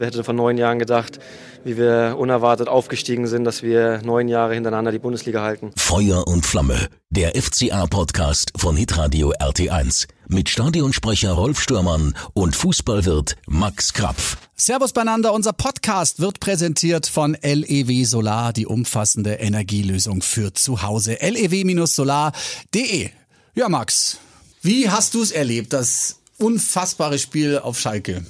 [0.00, 1.18] Wer hätte vor neun Jahren gedacht,
[1.64, 5.72] wie wir unerwartet aufgestiegen sind, dass wir neun Jahre hintereinander die Bundesliga halten.
[5.76, 13.92] Feuer und Flamme, der FCA-Podcast von Hitradio RT1 mit Stadionsprecher Rolf Stürmann und Fußballwirt Max
[13.92, 14.36] Krapf.
[14.54, 21.18] Servus beieinander, unser Podcast wird präsentiert von LEW Solar, die umfassende Energielösung für zu Hause.
[21.20, 23.10] lew-solar.de.
[23.56, 24.18] Ja, Max,
[24.62, 28.24] wie hast du es erlebt, das unfassbare Spiel auf Schalke?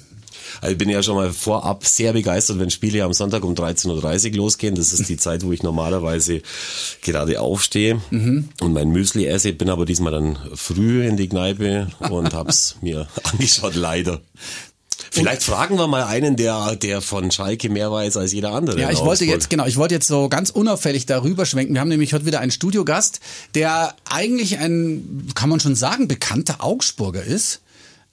[0.60, 4.30] Also ich bin ja schon mal vorab sehr begeistert, wenn Spiele am Sonntag um 13.30
[4.30, 4.74] Uhr losgehen.
[4.74, 6.42] Das ist die Zeit, wo ich normalerweise
[7.02, 8.48] gerade aufstehe mhm.
[8.60, 9.52] und mein Müsli esse.
[9.52, 14.20] Bin aber diesmal dann früh in die Kneipe und hab's mir angeschaut, leider.
[15.10, 18.80] Vielleicht fragen wir mal einen, der, der von Schalke mehr weiß als jeder andere.
[18.80, 21.74] Ja, ich wollte jetzt, genau, ich wollte jetzt so ganz unauffällig darüber schwenken.
[21.74, 23.20] Wir haben nämlich heute wieder einen Studiogast,
[23.54, 27.60] der eigentlich ein, kann man schon sagen, bekannter Augsburger ist.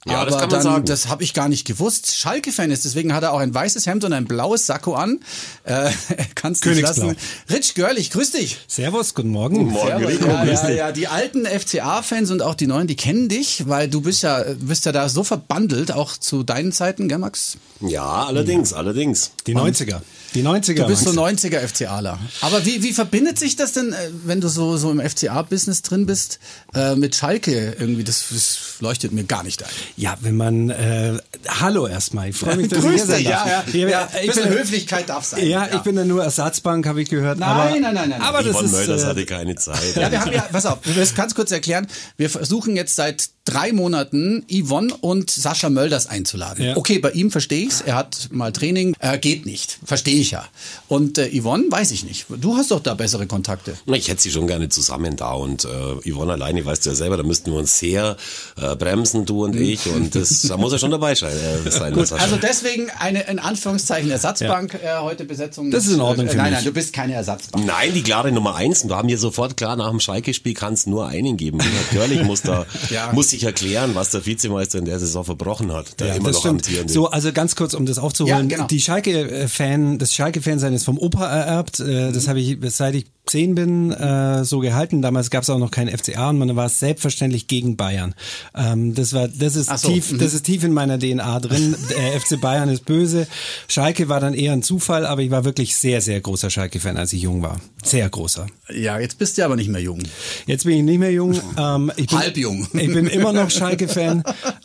[0.08, 0.86] Ja, aber das kann man dann, sagen.
[0.86, 2.16] Das habe ich gar nicht gewusst.
[2.16, 5.20] Schalke-Fan ist, deswegen hat er auch ein weißes Hemd und ein blaues Sakko an.
[5.64, 5.90] Äh,
[6.36, 7.16] kannst du lassen.
[7.50, 8.60] Rich Görlich, grüß dich.
[8.68, 9.56] Servus, guten Morgen.
[9.56, 10.08] Guten Morgen, Servus.
[10.10, 13.90] Rico, ja, ja, ja, die alten FCA-Fans und auch die neuen, die kennen dich, weil
[13.90, 17.58] du bist ja, bist ja da so verbandelt, auch zu deinen Zeiten, gell, Max?
[17.82, 18.78] Ja, allerdings, ja.
[18.78, 19.32] allerdings.
[19.48, 20.02] Die 90er.
[20.36, 20.76] Die 90er.
[20.76, 22.20] Du bist so 90er FCAler.
[22.42, 26.06] Aber wie, wie verbindet sich das denn, äh, wenn du so, so im FCA-Business drin
[26.06, 26.40] bist,
[26.76, 28.04] äh, mit Schalke irgendwie?
[28.04, 29.70] Das, das leuchtet mir gar nicht ein.
[29.98, 32.30] Ja, wenn man, äh, hallo erstmal.
[32.30, 33.74] Ich freue mich, dass Grüß ich hier sein dich, darf.
[33.74, 33.90] ja, ja.
[33.90, 35.46] ja, ich bin, Höflichkeit darf sein.
[35.46, 37.40] Ja, ja, ich bin ja nur Ersatzbank, habe ich gehört.
[37.40, 38.22] Nein, aber, nein, nein, nein.
[38.22, 39.96] Aber das Yvonne ist, Mölders äh, hatte keine Zeit.
[39.96, 41.88] Ja, wir haben ja, pass auf, wir müssen ganz kurz erklären.
[42.18, 46.66] Wir versuchen jetzt seit drei Monaten Yvonne und Sascha Mölders einzuladen.
[46.66, 46.78] Ja.
[46.78, 47.82] Okay, bei ihm verstehe ich's.
[47.82, 49.78] Er hat mal Training, äh, geht nicht.
[49.86, 50.46] Verstehe ich ja.
[50.88, 52.26] Und äh, Yvonne, weiß ich nicht.
[52.42, 53.76] Du hast doch da bessere Kontakte.
[53.86, 57.18] Ich hätte sie schon gerne zusammen da und äh, Yvonne alleine, weißt du ja selber,
[57.18, 58.18] da müssten wir uns sehr
[58.60, 61.34] äh, bremsen, du und ich und das, da muss er schon dabei sein.
[61.66, 65.70] Äh, sein Gut, also deswegen eine in Anführungszeichen Ersatzbank äh, heute Besetzung.
[65.72, 66.54] Das ist in Ordnung Äh, für nein, mich.
[66.56, 67.66] nein, du bist keine Ersatzbank.
[67.66, 68.82] Nein, die klare Nummer eins.
[68.82, 71.60] Und da haben wir sofort klar nach dem Schalke-Spiel kann es nur einen geben.
[71.92, 73.12] Natürlich muss da Ja.
[73.14, 76.00] muss sich erklären, was der Vizemeister in der Saison verbrochen hat.
[76.00, 76.66] Der Ja, immer das noch stimmt.
[76.66, 76.92] amtierende.
[76.94, 78.50] So, also ganz kurz, um das aufzuholen.
[78.50, 78.68] Ja, genau.
[78.68, 81.80] Die Schalke-Fan, das Schalke-Fan-Sein ist vom Opa ererbt.
[81.80, 85.02] Äh, Das habe ich, seit ich zehn bin, äh, so gehalten.
[85.02, 88.16] Damals gab es auch noch keinen FCA und man war selbstverständlich gegen Bayern.
[88.56, 90.20] Ähm, das war, das ist so, tief, mhm.
[90.20, 91.76] das ist tief in meiner DNA drin.
[91.90, 93.28] Der FC Bayern ist böse.
[93.68, 97.14] Schalke war dann eher ein Zufall, aber ich war wirklich sehr, sehr großer Schalke-Fan, als
[97.14, 97.60] ich jung war.
[97.84, 98.48] Sehr großer.
[98.74, 100.02] Ja, jetzt bist du aber nicht mehr jung.
[100.46, 101.40] Jetzt bin ich nicht mehr jung.
[101.58, 102.68] Ähm, ich bin, Halb jung.
[102.74, 104.24] Ich bin immer noch Schalke-Fan.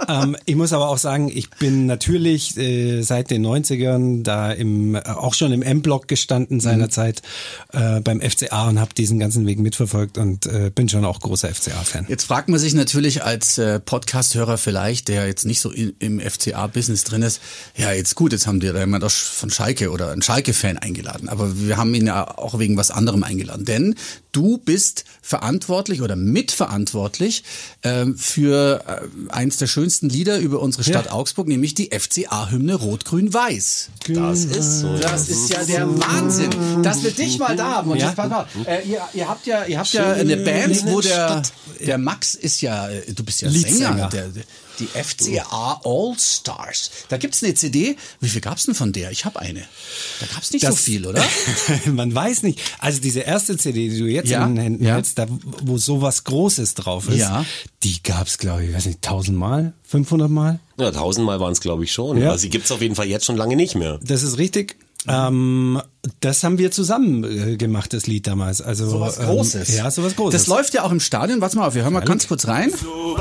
[0.09, 4.95] ähm, ich muss aber auch sagen, ich bin natürlich äh, seit den 90ern da im,
[4.95, 7.23] äh, auch schon im M-Block gestanden seinerzeit
[7.73, 11.53] äh, beim FCA und habe diesen ganzen Weg mitverfolgt und äh, bin schon auch großer
[11.55, 12.07] FCA-Fan.
[12.09, 16.21] Jetzt fragt man sich natürlich als äh, Podcast-Hörer vielleicht, der jetzt nicht so in, im
[16.21, 17.41] FCA-Business drin ist,
[17.77, 21.59] ja jetzt gut, jetzt haben die da jemand von Schalke oder einen Schalke-Fan eingeladen, aber
[21.59, 23.95] wir haben ihn ja auch wegen was anderem eingeladen, denn
[24.33, 27.45] du bist verantwortlich oder mitverantwortlich
[27.83, 33.91] ähm, für äh, eins der schönsten Lieder über unsere Stadt Augsburg, nämlich die FCA-Hymne Rot-Grün-Weiß.
[34.09, 34.97] das ist so.
[34.99, 36.51] Das ist ja der Wahnsinn,
[36.83, 37.91] dass wir dich mal da haben.
[37.91, 38.13] Und Ja.
[38.13, 41.43] pass mal, äh, ihr, ihr habt ja, ihr habt ja eine Band, wo der,
[41.85, 43.51] der Max ist ja, äh, du bist ja.
[43.51, 44.45] Sänger, der, der,
[44.81, 46.91] die FCA All Stars.
[47.09, 47.97] Da gibt's eine CD.
[48.21, 49.11] Wie viel gab's denn von der?
[49.11, 49.61] Ich habe eine.
[50.21, 51.23] Da gab's nicht so Das- viel, oder?
[51.87, 52.61] Man weiß nicht.
[52.79, 54.95] Also diese erste CD, die du jetzt Ja, in den Händen ja.
[54.95, 55.27] hältst, da,
[55.63, 57.45] wo sowas Großes drauf ist, Ja.
[57.83, 60.59] die gab's, glaube ich, weiß nicht, tausendmal, 500 Mal.
[60.79, 62.19] Ja, tausendmal waren es, glaube ich, schon.
[62.19, 62.31] Ja.
[62.31, 63.99] Also, sie gibt's auf jeden Fall jetzt schon lange nicht mehr.
[64.03, 64.77] Das ist richtig.
[65.09, 65.81] Ähm,
[66.21, 68.61] das haben wir zusammen äh, gemacht, das Lied damals.
[68.61, 69.75] Also Sowas ähm, Großes.
[69.75, 70.39] ja, sowas Großes.
[70.43, 71.41] Das läuft ja auch im Stadion.
[71.41, 72.71] Warte mal auf, wir hören mal ganz kurz rein.
[72.85, 73.17] Uh!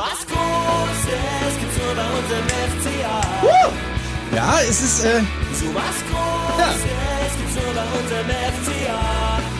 [4.35, 5.05] Ja, es ist.
[5.05, 6.73] Äh, ja.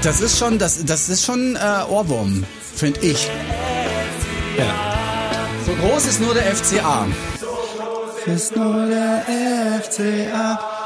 [0.02, 3.30] Das ist schon, das, das ist schon äh, Ohrwurm, finde ich.
[4.58, 5.00] Ja.
[5.66, 7.08] So groß ist nur der FCA.
[8.26, 9.26] Ist nur der
[9.84, 10.79] FCA.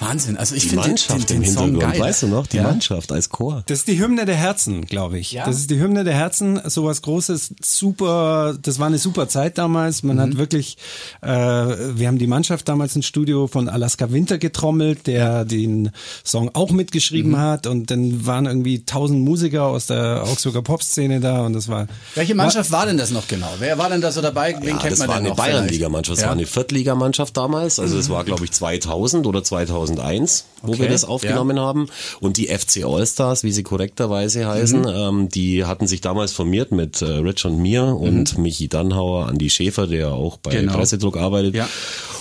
[0.00, 0.36] Wahnsinn.
[0.36, 2.02] Also ich Die finde den, Mannschaft den, im den Song Hintergrund, geil.
[2.08, 2.46] weißt du noch?
[2.46, 2.62] Die Ja.
[2.64, 3.62] Mannschaft als Chor.
[3.66, 5.32] Das ist die Hymne der Herzen, glaube ich.
[5.32, 5.44] Ja?
[5.46, 10.02] Das ist die Hymne der Herzen, sowas Großes, super, das war eine super Zeit damals.
[10.02, 10.20] Man Mhm.
[10.20, 10.76] hat wirklich,
[11.22, 15.90] äh, wir haben die Mannschaft damals ins Studio von Alaska Winter getrommelt, der den
[16.24, 17.38] Song auch mitgeschrieben Mhm.
[17.38, 21.86] hat und dann waren irgendwie tausend Musiker aus der Augsburger Popszene da und das war...
[22.14, 23.50] Welche Mannschaft war denn das noch genau?
[23.58, 24.56] Wer war denn da so dabei?
[24.60, 25.34] Wen Ja, kennt das man war denn eine?
[25.34, 26.18] Bayernligamannschaft.
[26.18, 26.26] Das Ja.
[26.26, 26.30] Mhm.
[26.30, 27.78] war eine Viertligamannschaft damals.
[27.78, 29.89] Also es war, glaube ich, 2000 oder 2001.
[29.96, 31.88] 2001, wo Okay, wir das aufgenommen haben.
[32.20, 37.00] Und die FC Allstars, wie sie korrekterweise heißen, ähm, die hatten sich damals formiert mit
[37.02, 40.74] äh, Rich und mir und Michi Dannhauer, Andi Schäfer, der auch bei Genau.
[40.74, 41.54] Pressedruck arbeitet.
[41.54, 41.68] Ja.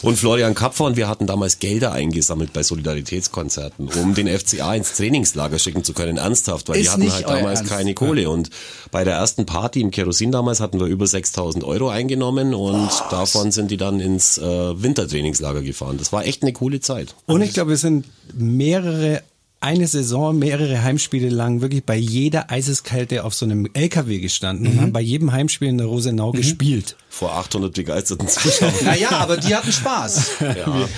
[0.02, 4.94] Und Florian Kapfer und wir hatten damals Gelder eingesammelt bei Solidaritätskonzerten, um den FCA ins
[4.96, 7.74] Trainingslager schicken zu können, ernsthaft, weil Ist die hatten halt damals Ernst.
[7.74, 8.30] keine Kohle.
[8.30, 8.50] Und
[8.92, 13.52] bei der ersten Party im Kerosin damals hatten wir über 6000 Euro eingenommen und davon
[13.52, 14.42] sind die dann ins äh,
[14.82, 15.98] Wintertrainingslager gefahren.
[15.98, 17.14] Das war echt eine coole Zeit.
[17.26, 19.22] Und ich glaube, wir sind mehrere,
[19.60, 24.80] eine Saison, mehrere Heimspiele lang wirklich bei jeder Eiseskälte auf so einem LKW gestanden und
[24.80, 26.96] haben bei jedem Heimspiel in der Rosenau gespielt.
[27.12, 28.74] Vor 800 begeisterten Zuschauern.
[28.84, 30.30] Naja, aber die hatten Spaß.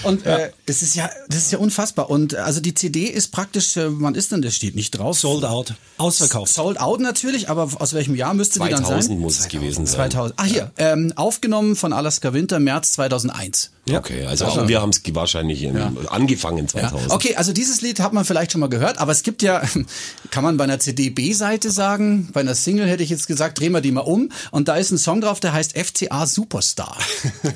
[0.04, 2.10] Und äh, es ist ja, das ist ja unfassbar.
[2.10, 5.18] Und äh, also die CD ist praktisch, äh, wann ist denn das steht nicht drauf?
[5.18, 5.74] Sold out.
[5.98, 6.54] Ausverkauft.
[6.54, 9.20] Sold out natürlich, aber aus welchem Jahr müsste die dann 2000 sein?
[9.20, 10.12] muss es gewesen sein.
[10.12, 10.34] 2000.
[10.38, 13.72] Ach hier, ähm, aufgenommen von Alaska Winter, März 2001.
[13.90, 15.76] Okay, also auch wir haben es wahrscheinlich in,
[16.08, 16.68] angefangen Ja.
[16.90, 17.12] 2000.
[17.12, 19.62] Okay, also dieses Lied hat man vielleicht schon mal gehört, aber es gibt ja,
[20.32, 23.82] kann man bei einer CD-B-Seite sagen, bei einer Single hätte ich jetzt gesagt, drehen wir
[23.82, 26.98] die mal um und da ist ein Song drauf, der heißt FCA Superstar.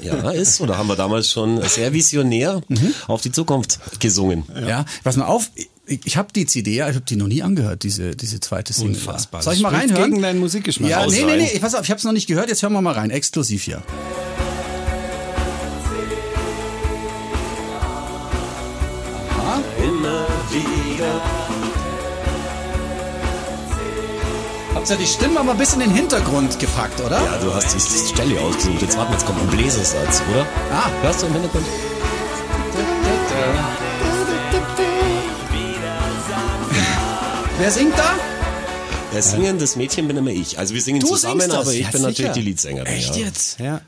[0.02, 0.66] Ja, ist so.
[0.66, 2.62] Da haben wir damals schon sehr visionär
[3.08, 4.44] auf die Zukunft gesungen.
[4.68, 5.50] Ja, pass mal auf,
[5.88, 8.74] ich, ich habe die CD, ja, ich habe die noch nie angehört, diese, diese zweite
[8.74, 8.96] Single.
[8.96, 9.42] Unfassbar.
[9.42, 10.12] Soll ich mal reinhören?
[10.12, 10.90] gegen deinen Musikgeschmack.
[10.90, 11.38] Ja, nee, nee, rein.
[11.40, 13.64] nee, pass auf, ich habe es noch nicht gehört, jetzt hören wir mal rein, exklusiv
[13.64, 13.82] hier.
[24.86, 27.20] Habt ihr die Stimme aber ein bisschen in den Hintergrund gepackt, oder?
[27.20, 27.80] Ja, du hast die
[28.14, 28.84] Stelle ausgesucht.
[28.84, 30.46] Jetzt warten, jetzt kommt ein Bläsersatz, oder?
[30.72, 30.92] Ah.
[31.02, 31.66] Hörst du im Hintergrund?
[37.58, 38.14] Wer singt da?
[39.12, 40.60] Der singendes Mädchen bin immer ich.
[40.60, 41.58] Also wir singen Du zusammen, das?
[41.58, 42.08] aber ich Ja, bin sicher.
[42.10, 42.94] natürlich die Leadsängerin.
[42.94, 43.26] Echt ja.
[43.26, 43.60] jetzt?
[43.60, 43.82] Ja.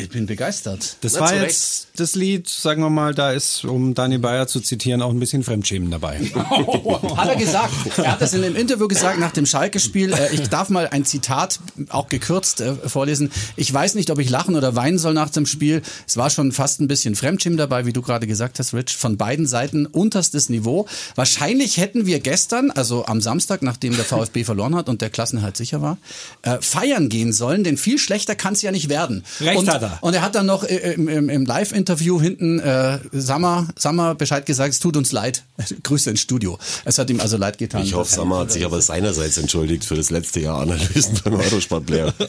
[0.00, 0.96] Ich bin begeistert.
[1.02, 4.60] Das Na, war jetzt das Lied, sagen wir mal, da ist, um Daniel Bayer zu
[4.60, 6.18] zitieren, auch ein bisschen Fremdschämen dabei.
[7.16, 7.98] Hat er gesagt.
[7.98, 10.12] Er hat das in dem Interview gesagt nach dem Schalke-Spiel.
[10.14, 11.60] Äh, ich darf mal ein Zitat,
[11.90, 13.30] auch gekürzt, äh, vorlesen.
[13.56, 15.82] Ich weiß nicht, ob ich lachen oder weinen soll nach dem Spiel.
[16.06, 18.96] Es war schon fast ein bisschen Fremdschämen dabei, wie du gerade gesagt hast, Rich.
[18.96, 20.86] Von beiden Seiten unterstes Niveau.
[21.14, 25.58] Wahrscheinlich hätten wir gestern, also am Samstag, nachdem der VfB verloren hat und der Klassenhalt
[25.58, 25.98] sicher war,
[26.42, 29.24] äh, feiern gehen sollen, denn viel schlechter kann es ja nicht werden.
[29.40, 29.98] Recht und, hat er.
[30.00, 34.46] Und er hat dann noch äh, im, im, im Live-Interview hinten äh, Sammer, Sammer Bescheid
[34.46, 35.44] gesagt, es tut uns leid.
[35.82, 36.58] Grüße ins Studio.
[36.84, 37.82] Es hat ihm also leid getan.
[37.82, 42.12] Ich hoffe, Sammer hat sich aber seinerseits entschuldigt für das letzte Jahr Analysen beim Eurosport-Player.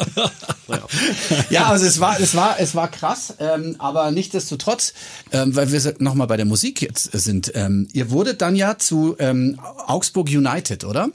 [1.49, 4.93] Ja, also es war, es war, es war krass, ähm, aber nichtsdestotrotz,
[5.31, 9.15] ähm, weil wir nochmal bei der Musik jetzt sind, ähm, ihr wurdet dann ja zu
[9.19, 11.09] ähm, Augsburg United, oder?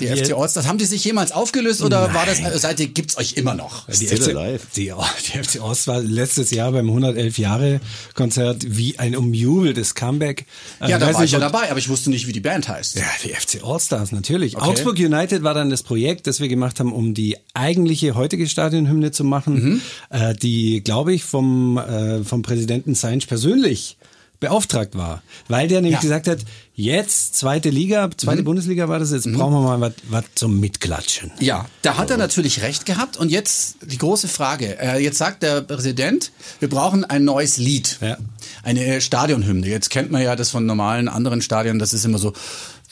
[0.00, 3.16] Die Wir- FC Allstars, haben die sich jemals aufgelöst oder war das, seid ihr, gibt's
[3.18, 3.86] euch immer noch?
[3.88, 4.60] Die Still FC, alive.
[4.76, 4.92] die,
[5.26, 7.80] die FC Ost war letztes Jahr beim 111 Jahre
[8.14, 10.46] Konzert wie ein umjubeltes Comeback.
[10.80, 12.96] Äh, Ja, da war ich ja dabei, aber ich wusste nicht, wie die Band heißt.
[12.96, 14.56] Ja, die FC Allstars natürlich.
[14.56, 14.66] Okay.
[14.66, 19.10] Augsburg United war dann das Projekt, das wir gemacht haben, um die eigentliche heutige Stadionhymne
[19.12, 19.80] zu machen, Mhm.
[20.10, 23.96] äh, die, glaube ich, vom, äh, vom Präsidenten Seinsch persönlich
[24.40, 26.00] beauftragt war, weil der nämlich Ja.
[26.00, 26.38] gesagt hat,
[26.74, 31.30] jetzt zweite Liga, zweite Bundesliga war das, jetzt brauchen wir mal was- zum Mitklatschen.
[31.40, 33.18] Ja, da hat er natürlich recht gehabt.
[33.18, 34.78] Und jetzt die große Frage.
[34.80, 37.98] Äh, jetzt sagt der Präsident, wir brauchen ein neues Lied.
[38.00, 38.16] Ja.
[38.62, 39.66] Eine Stadionhymne.
[39.68, 41.78] Jetzt kennt man ja das von normalen anderen Stadien.
[41.78, 42.32] Das ist immer so,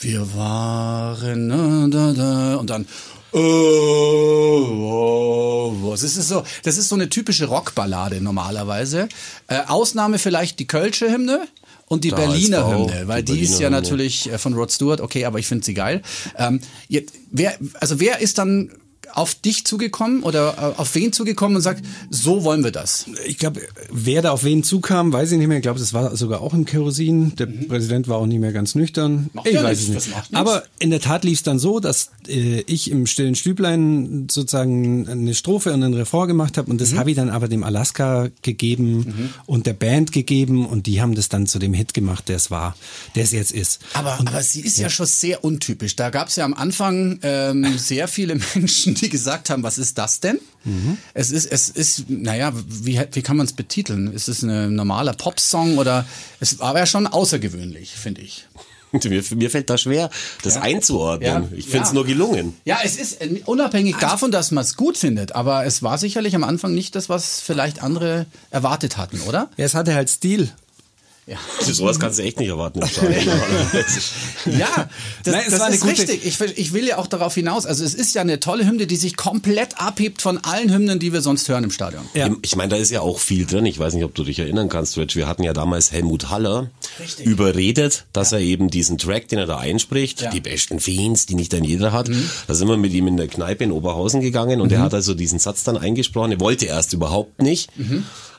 [0.01, 2.87] wir waren da, da, da, und dann
[3.33, 3.39] Oh,
[4.69, 5.91] oh, oh.
[5.91, 9.09] Das ist so, das ist so eine typische Rockballade normalerweise.
[9.49, 11.49] Äh, Ausnahme vielleicht die Kölsche Hymne
[11.87, 13.81] und die Der Berliner Hymne, weil die die, ist ja Hymne.
[13.81, 16.03] natürlich äh, von Rod Stewart, okay, aber ich finde sie geil.
[16.37, 18.71] Ähm, jetzt, wer, also wer ist dann
[19.13, 23.07] auf dich zugekommen oder äh, auf wen zugekommen und sagt, so wollen wir das?
[23.27, 23.61] Ich glaube,
[23.91, 25.59] wer da auf wen zukam, weiß ich nicht mehr.
[25.59, 27.37] Ich glaube, das war sogar auch im Kerosin.
[27.37, 29.29] Der Präsident war auch nicht mehr ganz nüchtern.
[29.35, 30.35] Macht ich ja weiß nichts, es nicht.
[30.35, 35.07] Aber in der Tat lief es dann so, dass äh, ich im stillen Stüblein sozusagen
[35.09, 36.79] eine Strophe und einen Refrain gemacht habe und Mhm.
[36.79, 41.15] das habe ich dann aber dem Alaska gegeben und der Band gegeben und die haben
[41.15, 42.77] das dann zu dem Hit gemacht, der es war,
[43.15, 43.81] der es jetzt ist.
[43.95, 44.89] Aber, aber sie ist ja.
[44.91, 45.97] schon sehr untypisch.
[45.97, 49.99] Da gab es ja am Anfang ähm, sehr viele Menschen, die gesagt haben, was ist
[49.99, 50.39] das denn?
[51.15, 54.13] Es ist, es ist, naja, wie, wie kann man es betiteln?
[54.13, 56.05] Ist es ein normaler Popsong oder
[56.41, 58.47] es war ja schon außergewöhnlich, finde ich.
[58.93, 60.11] mir, mir fällt da schwer,
[60.43, 61.43] das einzuordnen.
[61.45, 61.49] Ja.
[61.57, 61.95] Ich finde es Ja.
[61.95, 62.55] nur gelungen.
[62.65, 66.35] Ja, es ist äh, unabhängig davon, dass man es gut findet, aber es war sicherlich
[66.35, 69.51] am Anfang nicht das, was vielleicht andere erwartet hatten, oder?
[69.57, 70.51] Ja, es hatte halt Stil.
[71.29, 71.37] Ja.
[71.61, 73.25] Sowas kannst du echt nicht erwarten im Stadion.
[73.27, 74.01] normalerweise.
[74.59, 74.89] Ja,
[75.25, 76.25] das, Nein, das ist gute- richtig.
[76.25, 77.67] Ich, ich will ja auch darauf hinaus.
[77.67, 81.13] Also es ist ja eine tolle Hymne, die sich komplett abhebt von allen Hymnen, die
[81.13, 82.03] wir sonst hören im Stadion.
[82.15, 82.31] Ja.
[82.43, 83.67] Ich meine, da ist ja auch viel drin.
[83.67, 85.17] Ich weiß nicht, ob du dich erinnern kannst, Rich.
[85.17, 87.27] Wir hatten ja damals Helmut Haller Richtig.
[87.27, 90.31] überredet, dass er eben diesen Track, den er da einspricht, Ja.
[90.31, 92.09] die besten Fans, die nicht ein jeder hat,
[92.47, 95.13] da sind wir mit ihm in der Kneipe in Oberhausen gegangen und er hat also
[95.15, 96.33] diesen Satz dann eingesprochen.
[96.33, 97.71] Er wollte erst überhaupt nicht,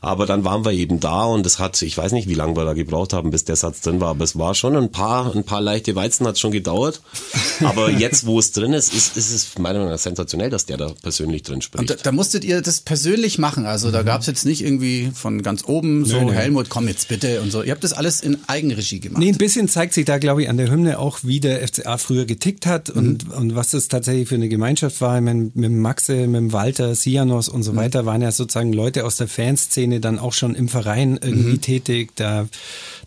[0.02, 2.66] aber dann waren wir eben da und es hat, ich weiß nicht, wie lange wir
[2.66, 5.44] da gebraucht haben, bis der Satz drin war, aber es war schon ein paar, ein
[5.44, 7.02] paar leichte Weizen hat schon gedauert.
[7.62, 10.78] Aber jetzt, wo es drin ist, ist, ist es meiner Meinung nach sensationell, dass der
[10.78, 11.80] da persönlich drin spricht.
[11.80, 13.66] Und da, da musstet ihr das persönlich machen.
[13.66, 16.32] Also da gab's jetzt nicht irgendwie von ganz oben so, nö.
[16.32, 17.62] Helmut, komm jetzt bitte und so.
[17.62, 19.20] Ihr habt das alles in Eigenregie gemacht.
[19.20, 21.98] Nee, ein bisschen zeigt sich da, glaube ich, an der Hymne auch, wie der FCA
[21.98, 25.18] früher getickt hat und, und was das tatsächlich für eine Gemeinschaft war.
[25.18, 29.06] Ich meine, mit Maxe, mit dem Walter, Sianos und so weiter waren ja sozusagen Leute
[29.06, 32.12] aus der Fanszene dann auch schon im Verein irgendwie tätig.
[32.16, 32.48] Da,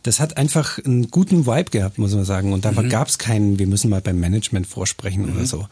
[0.03, 2.53] das hat einfach einen guten Vibe gehabt, muss man sagen.
[2.53, 5.67] Und da gab's keinen, wir müssen mal beim Management vorsprechen oder so.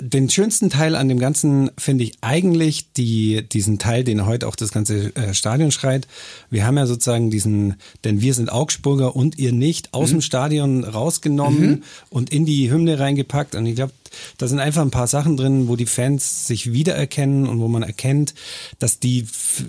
[0.00, 4.56] Den schönsten Teil an dem Ganzen finde ich eigentlich die, diesen Teil, den heute auch
[4.56, 6.06] das ganze äh, Stadion schreit.
[6.50, 7.74] Wir haben ja sozusagen diesen,
[8.04, 12.98] denn wir sind Augsburger und ihr nicht, aus dem Stadion rausgenommen und in die Hymne
[12.98, 13.54] reingepackt.
[13.54, 13.92] Und ich glaube,
[14.38, 17.82] da sind einfach ein paar Sachen drin, wo die Fans sich wiedererkennen und wo man
[17.82, 18.34] erkennt,
[18.78, 19.26] dass die,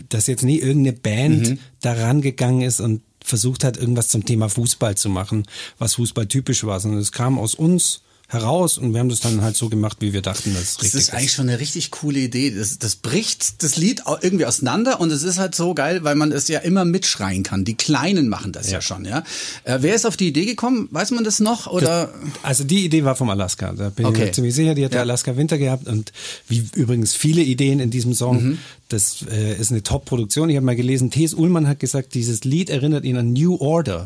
[0.09, 4.95] dass jetzt nie irgendeine Band daran gegangen ist und versucht hat, irgendwas zum Thema Fußball
[4.95, 5.45] zu machen,
[5.77, 9.41] was Fußball typisch war, sondern es kam aus uns heraus und wir haben das dann
[9.41, 11.91] halt so gemacht, wie wir dachten, dass es Das richtig ist eigentlich schon eine richtig
[11.91, 12.51] coole Idee.
[12.51, 16.31] Das, das bricht das Lied irgendwie auseinander und es ist halt so geil, weil man
[16.31, 17.65] es ja immer mitschreien kann.
[17.65, 19.23] Die Kleinen machen das ja, schon, ja.
[19.63, 20.87] Äh, wer ist auf die Idee gekommen?
[20.91, 21.67] Weiß man das noch?
[21.67, 22.13] Oder?
[22.41, 23.73] Also die Idee war vom Alaska.
[23.73, 24.25] Da bin ich Okay.
[24.25, 26.11] mir ziemlich sicher, die hat der Alaska Winter gehabt und
[26.47, 28.43] wie übrigens viele Ideen in diesem Song.
[28.43, 28.57] Mhm.
[28.89, 30.49] Das äh, ist eine Top-Produktion.
[30.49, 31.33] Ich habe mal gelesen, T.S.
[31.33, 34.05] Ullmann hat gesagt, dieses Lied erinnert ihn an New Order.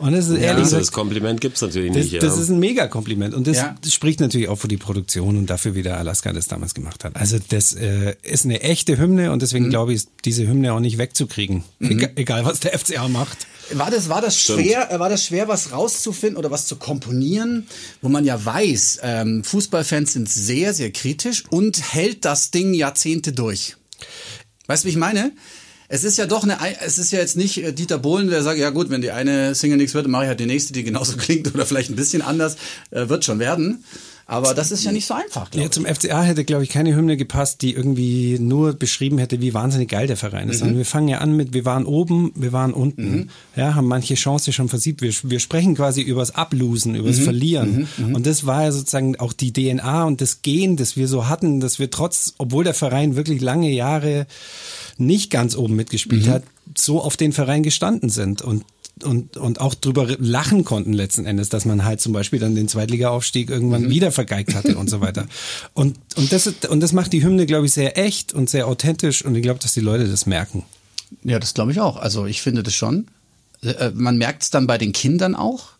[0.00, 2.12] Und das ist ehrlich also das gesagt, Kompliment gibt's natürlich das, nicht.
[2.12, 2.20] Ja.
[2.20, 3.76] das ist ein Mega-Kompliment und das, Ja.
[3.82, 7.04] das spricht natürlich auch für die Produktion und dafür, wie der Alaska das damals gemacht
[7.04, 7.16] hat.
[7.16, 9.70] Also das äh, ist eine echte Hymne und deswegen Mhm.
[9.70, 11.64] glaube ich, ist diese Hymne auch nicht wegzukriegen.
[11.80, 13.46] Egal, egal, was der FCA macht.
[13.72, 17.66] War das, war das schwer, äh, war das schwer, was rauszufinden oder was zu komponieren,
[18.02, 23.32] wo man ja weiß, ähm, Fußballfans sind sehr, sehr kritisch und hält das Ding Jahrzehnte
[23.32, 23.76] durch.
[24.66, 25.32] Weißt du, wie ich meine?
[25.92, 28.60] Es ist ja doch eine, es ist ja jetzt nicht äh, Dieter Bohlen, der sagt,
[28.60, 30.84] ja gut, wenn die eine Single nichts wird, dann mache ich halt die nächste, die
[30.84, 32.56] genauso klingt oder vielleicht ein bisschen anders,
[32.92, 33.82] äh, wird schon werden.
[34.30, 37.16] Aber das ist ja nicht so einfach, Ja, zum FCA hätte, glaube ich, keine Hymne
[37.16, 40.60] gepasst, die irgendwie nur beschrieben hätte, wie wahnsinnig geil der Verein ist.
[40.60, 43.30] Sondern wir fangen ja an mit, wir waren oben, wir waren unten.
[43.56, 45.02] Ja, haben manche Chance schon versiegt.
[45.02, 47.88] Wir, wir sprechen quasi übers Ablosen, übers Verlieren.
[47.98, 51.58] Und das war ja sozusagen auch die DNA und das Gen, das wir so hatten,
[51.58, 54.28] dass wir trotz, obwohl der Verein wirklich lange Jahre
[54.96, 56.44] nicht ganz oben mitgespielt hat,
[56.78, 58.42] so auf den Verein gestanden sind.
[58.42, 58.64] Und
[59.04, 62.68] und, und auch drüber lachen konnten letzten Endes, dass man halt zum Beispiel dann den
[62.68, 65.26] Zweitliga-Aufstieg irgendwann wieder vergeigt hatte und so weiter.
[65.74, 69.24] Und, und, das, und das macht die Hymne, glaube ich, sehr echt und sehr authentisch
[69.24, 70.64] und ich glaube, dass die Leute das merken.
[71.24, 71.96] Ja, das glaube ich auch.
[71.96, 73.06] Also ich finde das schon.
[73.62, 75.70] Äh, Man merkt es dann bei den Kindern auch,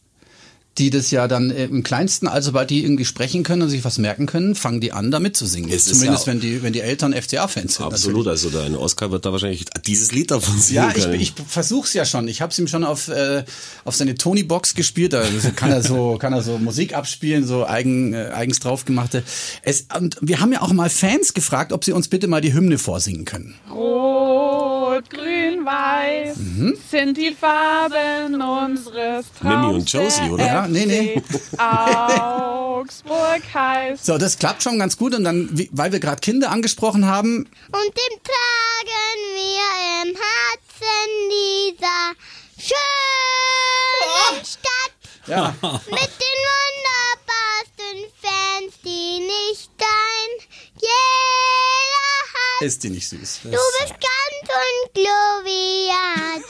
[0.81, 3.85] die das ja dann äh, im kleinsten, also sobald die irgendwie sprechen können und sich
[3.85, 5.69] was merken können, fangen die an, damit zu singen.
[5.69, 7.85] Es ist Zumindest ja- wenn die, wenn die Eltern FCA-Fans sind.
[7.87, 8.45] Absolut, natürlich.
[8.47, 11.21] also dein Oscar wird da wahrscheinlich dieses Lied davon singen Ja, ich, können.
[11.21, 12.27] ich versuch's ja schon.
[12.27, 13.45] Ich habe es ihm schon auf, äh,
[13.85, 15.13] auf seine Tony-Box gespielt.
[15.13, 15.23] Da
[15.57, 19.23] kann er so kann er so Musik abspielen, so eigen, äh, eigens draufgemachte.
[19.63, 22.55] Es, und wir haben ja auch mal Fans gefragt, ob sie uns bitte mal die
[22.55, 23.55] Hymne vorsingen können.
[23.71, 26.75] Rot, grün, weiß Mhm.
[26.91, 29.75] sind die Farben unseres Mimi Traums.
[29.75, 30.47] und Josie, der oder?
[30.47, 31.23] Ja, nee, nee.
[31.59, 34.05] Augsburg heißt.
[34.07, 35.15] So, das klappt schon ganz gut.
[35.15, 37.39] Und dann, wie- weil wir gerade Kinder angesprochen haben,
[37.73, 39.69] Und dem tragen wir
[40.03, 42.15] im Herzen dieser
[42.59, 44.95] schönen Stadt
[45.27, 50.31] ja, mit den wunderbarsten Fans, die nicht ein
[50.77, 52.63] jeder hat.
[52.63, 53.41] ist die nicht süß.
[53.45, 53.61] Du bist
[53.91, 56.43] ganz und gloriat.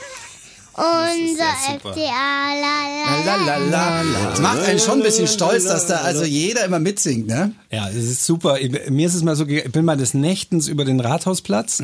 [0.73, 3.45] Unser FCA, la la la.
[3.45, 4.33] Lalalala.
[4.33, 7.53] Es macht einen schon ein bisschen stolz, dass da also jeder immer mitsingt, ne?
[7.71, 8.57] Ja, es ist super.
[8.89, 11.83] Mir ist es mal so, ich bin mal des Nächtens über den Rathausplatz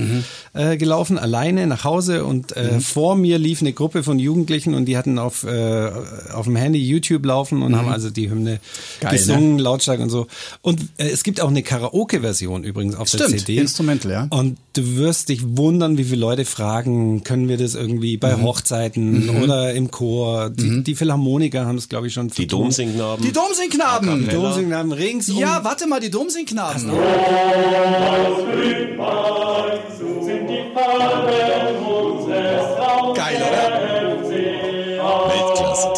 [0.53, 4.86] äh, gelaufen, alleine nach Hause und äh, vor mir lief eine Gruppe von Jugendlichen und
[4.86, 5.89] die hatten auf, äh,
[6.34, 8.60] auf dem Handy YouTube laufen und haben also die Hymne
[9.01, 10.27] Geil, gesungen, lautstark und so.
[10.62, 13.58] Und äh, es gibt auch eine Karaoke-Version übrigens auf der Stimmt, CD.
[13.58, 14.27] Instrumental, ja.
[14.29, 18.44] Und du wirst dich wundern, wie viele Leute fragen, können wir das irgendwie bei Mhm.
[18.77, 20.50] Hochzeiten oder im Chor?
[20.50, 22.48] Die, die Philharmoniker haben es, glaube ich, schon die.
[22.48, 23.24] Domsingknaben.
[23.24, 24.27] Die Domsingknaben.
[24.27, 26.89] Die Domsingnaben rings um Ja, warte mal, die Domsingknaben.
[33.15, 33.88] Geil, oder?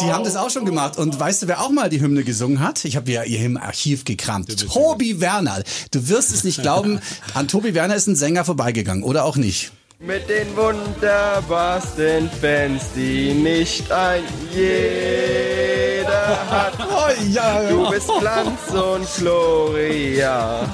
[0.00, 0.98] Die haben das auch schon gemacht.
[0.98, 2.84] Und weißt du, wer auch mal die Hymne gesungen hat?
[2.84, 4.56] Ich habe ja ihr im Archiv gekramt.
[4.72, 5.62] Tobi Werner.
[5.90, 7.00] Du wirst es nicht glauben.
[7.34, 9.02] An Tobi Werner ist ein Sänger vorbeigegangen.
[9.02, 9.72] Oder auch nicht.
[10.02, 16.72] Mit den wunderbarsten Fans, die nicht ein jeder hat.
[16.90, 20.66] Oh, ja, Du bist Glanz und Gloria,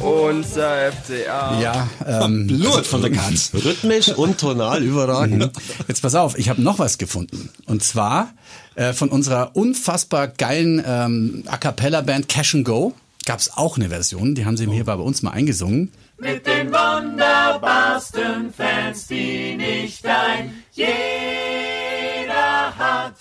[0.00, 1.60] unser FCA.
[1.60, 3.50] Ja, ähm, Blut von der Katz.
[3.54, 5.50] Rhythmisch und tonal überragend.
[5.86, 7.50] Jetzt pass auf, ich habe noch was gefunden.
[7.66, 8.32] Und zwar
[8.76, 13.88] äh, von unserer unfassbar geilen ähm, A Cappella-Band Cash and Go gab es auch eine
[13.88, 14.34] Version.
[14.34, 15.92] Die haben sie hier bei uns mal eingesungen.
[16.18, 23.14] Mit den wunderbarsten Fans, die nicht ein jeder hat.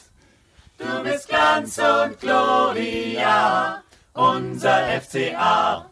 [0.77, 5.88] Du bist Glanz und Gloria, unser FCA.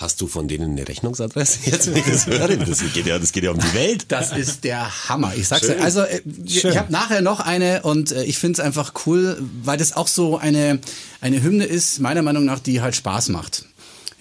[0.00, 2.56] Hast du von denen eine Rechnungsadresse jetzt, wenn ich das höre?
[2.56, 4.06] Das geht ja, das geht ja um die Welt.
[4.08, 5.34] Das ist der Hammer.
[5.36, 5.82] Ich sag's dir.
[5.82, 9.94] Also äh, ich habe nachher noch eine und äh, ich find's einfach cool, weil das
[9.94, 10.80] auch so eine
[11.20, 13.66] eine Hymne ist, meiner Meinung nach, die halt Spaß macht.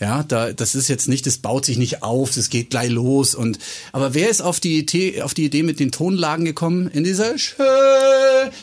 [0.01, 3.35] Ja, da, das ist jetzt nicht, das baut sich nicht auf, das geht gleich los
[3.35, 3.59] und,
[3.91, 7.37] aber wer ist auf die Idee, auf die Idee mit den Tonlagen gekommen in dieser
[7.37, 7.63] Schö,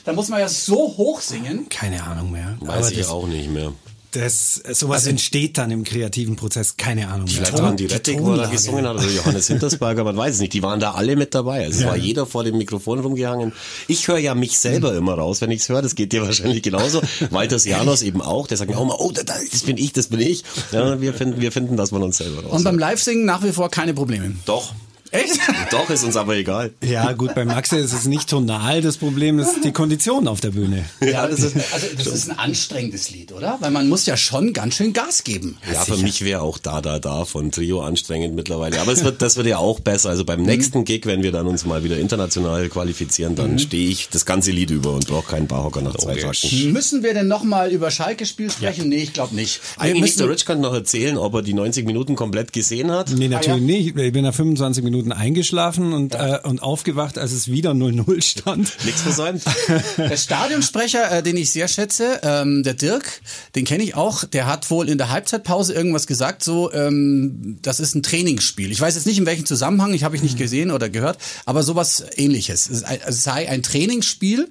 [0.04, 1.68] da muss man ja so hoch singen.
[1.68, 2.56] Keine Ahnung mehr.
[2.60, 3.72] Weiß Aber ich das, auch nicht mehr.
[4.16, 6.76] Das, sowas entsteht dann im kreativen Prozess.
[6.76, 7.34] Keine Ahnung mehr.
[7.34, 10.40] Vielleicht waren die Rettig, wo er da gesungen hat, oder Johannes Hintersberger, man weiß es
[10.40, 10.52] nicht.
[10.52, 11.64] Die waren da alle mit dabei.
[11.64, 13.52] Also es war jeder vor dem Mikrofon rumgehangen.
[13.88, 15.82] Ich höre ja mich selber immer raus, wenn ich es höre.
[15.82, 17.00] Das geht dir wahrscheinlich genauso.
[17.30, 18.46] Walter Janos eben auch.
[18.46, 20.44] Der sagt mir auch immer, oh, da- da- das bin ich, das bin ich.
[20.72, 22.52] Ja, wir finden, wir finden das von uns selber raus.
[22.52, 24.34] Und beim Live-Singen nach wie vor keine Probleme.
[24.46, 24.72] Doch.
[25.16, 25.40] Echt?
[25.70, 26.72] Doch, ist uns aber egal.
[26.82, 30.40] Ja, gut, bei Maxe ist es nicht tonal das Problem, es ist die Kondition auf
[30.40, 30.84] der Bühne.
[31.00, 33.56] Ja, das ist, also das ist ein anstrengendes Lied, oder?
[33.60, 35.58] Weil man muss ja schon ganz schön Gas geben.
[35.72, 38.80] Ja, für mich wäre auch da, da, da von Trio anstrengend mittlerweile.
[38.80, 40.10] Aber es wird, das wird ja auch besser.
[40.10, 44.08] Also beim nächsten Gig, wenn wir dann uns mal wieder international qualifizieren, dann stehe ich
[44.08, 46.72] das ganze Lied über und brauche keinen Barhocker nach zwei Takten.
[46.72, 48.88] Müssen wir denn nochmal über Schalke-Spiel sprechen?
[48.88, 49.60] Nee, ich glaube nicht.
[49.78, 53.10] Eigentlich der Rich kann noch erzählen, ob er die 90 Minuten komplett gesehen hat.
[53.10, 53.96] Nee, natürlich nicht.
[53.96, 58.72] Ich bin nach 25 Minuten eingeschlafen und, äh, und aufgewacht, als es wieder 0-0 stand.
[58.84, 59.42] Nichts versäumt.
[59.96, 63.20] Der Stadionsprecher, äh, den ich sehr schätze, ähm, der Dirk,
[63.54, 67.80] den kenne ich auch, der hat wohl in der Halbzeitpause irgendwas gesagt, so, ähm, das
[67.80, 68.70] ist ein Trainingsspiel.
[68.70, 71.62] Ich weiß jetzt nicht, in welchem Zusammenhang, ich habe ich nicht gesehen oder gehört, aber
[71.62, 72.68] sowas ähnliches.
[72.68, 74.48] Es sei ein Trainingsspiel.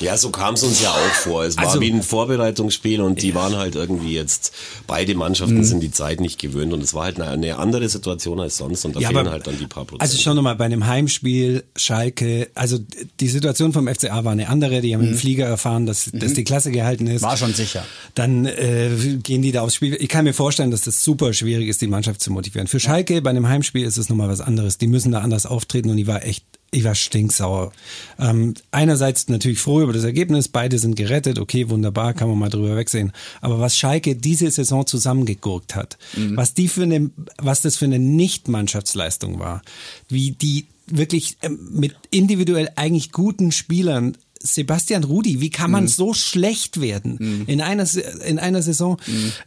[0.00, 1.44] Ja, so kam es uns ja auch vor.
[1.44, 4.52] Es war Also- wie ein Vorbereitungsspiel und die waren halt irgendwie jetzt,
[4.86, 5.64] beide Mannschaften Mhm.
[5.64, 8.84] sind die Zeit nicht gewöhnt und es war halt eine, eine andere Situation als sonst
[8.84, 10.02] und da Ja, fehlen aber- halt dann die paar Prozent.
[10.02, 12.78] Also schon nochmal bei einem Heimspiel, Schalke, also
[13.20, 16.44] die Situation vom FCA war eine andere, die haben im Flieger erfahren, dass, dass die
[16.44, 17.22] Klasse gehalten ist.
[17.22, 17.26] Mhm.
[17.26, 17.84] War schon sicher.
[18.14, 18.90] Dann äh,
[19.22, 19.94] gehen die da aufs Spiel.
[19.98, 22.66] Ich kann mir vorstellen, dass das super schwierig ist, die Mannschaft zu motivieren.
[22.68, 24.78] Für Schalke bei einem Heimspiel ist es nochmal was anderes.
[24.78, 27.72] Die müssen da anders auftreten und ich war echt, ich war stinksauer.
[28.18, 32.50] Ähm, einerseits natürlich froh über das Ergebnis, beide sind gerettet, okay, wunderbar, kann man mal
[32.50, 33.12] drüber wegsehen.
[33.40, 35.98] Aber was Schalke diese Saison zusammengegurkt hat,
[36.36, 39.62] was die für eine, was das für eine Nicht-Mannschaftsleistung war,
[40.08, 46.14] wie die wirklich ähm, mit individuell eigentlich guten Spielern Sebastian Rudi, wie kann man so
[46.14, 47.86] schlecht werden in einer
[48.24, 48.96] in einer Saison?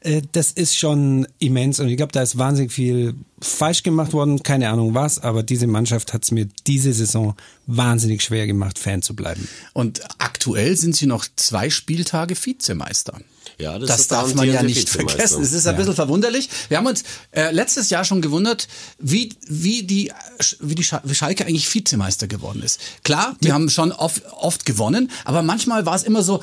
[0.02, 1.80] Äh, das ist schon immens.
[1.80, 5.68] Und ich glaube, da ist wahnsinnig viel falsch gemacht worden, keine Ahnung was, aber diese
[5.68, 7.36] Mannschaft hat es mir diese Saison
[7.68, 9.48] wahnsinnig schwer gemacht, Fan zu bleiben.
[9.74, 13.20] Und aktuell sind sie noch zwei Spieltage Vizemeister.
[13.58, 15.42] Ja, das Das, darf man ja nicht vergessen.
[15.42, 16.50] Es ist ein bisschen verwunderlich.
[16.70, 20.12] Wir haben uns äh, letztes Jahr schon gewundert, wie, wie, die,
[20.60, 22.80] wie, die Scha- wie Schalke eigentlich Vizemeister geworden ist.
[23.04, 26.42] Klar, die haben schon oft, oft gewonnen, aber manchmal war es immer so,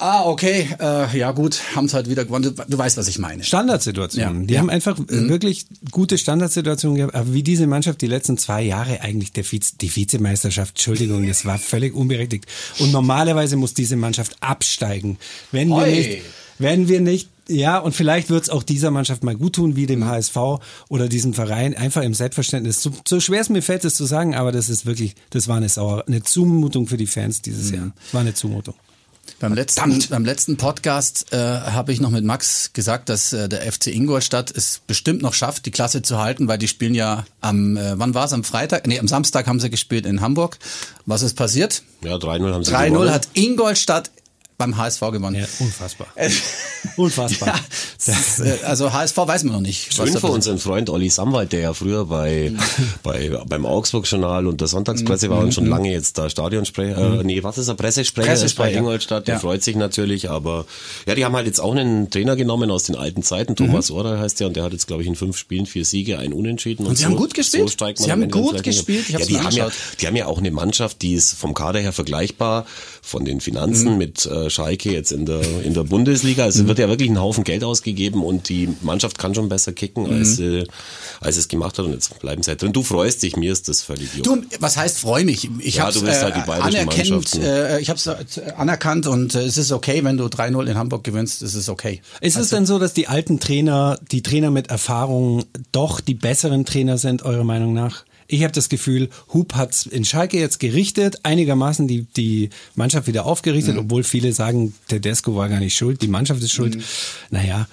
[0.00, 2.54] ah, okay, äh, ja gut, haben es halt wieder gewonnen.
[2.56, 3.44] Du, du weißt, was ich meine.
[3.44, 4.42] Standardsituationen.
[4.42, 4.46] Ja.
[4.46, 4.60] Die Ja.
[4.60, 7.14] haben einfach äh, wirklich gute Standardsituationen gehabt.
[7.14, 11.44] Aber wie diese Mannschaft die letzten zwei Jahre eigentlich der Vize, die Vizemeisterschaft, Entschuldigung, das
[11.44, 12.46] war völlig unberechtigt.
[12.78, 15.18] Und normalerweise muss diese Mannschaft absteigen.
[15.52, 15.90] Wenn wir Oi.
[15.90, 16.18] nicht,
[16.58, 19.86] wenn wir nicht ja, und vielleicht wird es auch dieser Mannschaft mal gut tun, wie
[19.86, 20.36] dem HSV
[20.88, 22.80] oder diesem Verein, einfach im Selbstverständnis.
[22.80, 25.56] So, so schwer es mir fällt, es zu sagen, aber das ist wirklich, das war
[25.56, 27.90] eine Sauer, eine Zumutung für die Fans dieses Jahr.
[28.04, 28.74] Das war eine Zumutung.
[29.38, 33.60] Beim letzten, beim letzten Podcast äh, habe ich noch mit Max gesagt, dass äh, der
[33.72, 37.78] FC Ingolstadt es bestimmt noch schafft, die Klasse zu halten, weil die spielen ja am,
[37.78, 38.86] äh, wann war es, am Freitag?
[38.86, 40.58] Nee, am Samstag haben sie gespielt in Hamburg.
[41.06, 41.82] Was ist passiert?
[42.04, 43.10] Ja, 3-0 haben sie 3-0 gewonnen.
[43.10, 44.10] hat Ingolstadt
[44.60, 45.36] beim HSV gewonnen.
[45.40, 46.06] Ja, unfassbar.
[46.96, 47.48] unfassbar.
[48.06, 49.92] Ja, das, äh, also HSV weiß man noch nicht.
[49.92, 52.52] Schön für unseren Freund Olli Samwald, der ja früher bei,
[53.02, 57.42] bei beim Augsburg-Journal und der Sonntagspresse war und schon lange jetzt da Stadionsprecher, äh, nee,
[57.42, 58.78] was ist er, Pressesprecher, bei Pressesprecher.
[58.78, 59.40] Ingolstadt, der Ja.
[59.40, 60.66] freut sich natürlich, aber
[61.06, 64.18] ja, die haben halt jetzt auch einen Trainer genommen aus den alten Zeiten, Thomas Oral
[64.18, 66.86] heißt der, und der hat jetzt, glaube ich, in fünf Spielen vier Siege, ein Unentschieden.
[66.86, 67.68] Und sie so, haben gut gespielt?
[67.78, 69.06] So Sie haben gut gespielt?
[69.08, 69.68] Ich ja, die haben ja,
[70.00, 72.66] die haben ja auch eine Mannschaft, die ist vom Kader her vergleichbar
[73.02, 73.40] von den Mhm.
[73.40, 76.44] Finanzen mit äh, Schalke jetzt in der, in der Bundesliga.
[76.44, 79.72] Also es wird ja wirklich ein Haufen Geld ausgegeben und die Mannschaft kann schon besser
[79.72, 80.12] kicken, Mhm.
[80.18, 80.64] als, äh,
[81.20, 81.84] als es gemacht hat.
[81.86, 82.72] Und jetzt bleiben sie halt drin.
[82.72, 84.26] Du freust dich, mir ist das völlig juckt.
[84.26, 85.48] Du, was heißt freu mich?
[85.60, 89.42] Ich Ja, hab's, äh, halt die bayerischen anerkannt, äh, ich habe es anerkannt und äh,
[89.42, 92.00] es ist okay, wenn du 3-0 in Hamburg gewinnst, es ist okay.
[92.20, 96.64] Ist es denn so, dass die alten Trainer, die Trainer mit Erfahrung, doch die besseren
[96.64, 98.04] Trainer sind, eurer Meinung nach?
[98.30, 103.26] Ich habe das Gefühl, Hub hat's in Schalke jetzt gerichtet, einigermaßen die, die Mannschaft wieder
[103.26, 106.78] aufgerichtet, obwohl viele sagen, Tedesco war gar nicht schuld, die Mannschaft ist schuld.
[107.30, 107.66] Naja,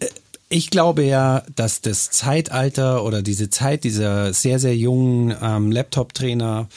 [0.00, 0.06] äh,
[0.50, 6.68] ich glaube ja, dass das Zeitalter oder diese Zeit dieser sehr, sehr jungen ähm, Laptop-Trainer,